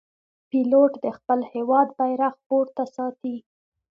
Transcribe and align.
پیلوټ 0.49 0.91
د 1.03 1.05
خپل 1.17 1.39
هېواد 1.53 1.87
بیرغ 1.97 2.33
پورته 2.47 2.83
ساتي. 2.95 3.35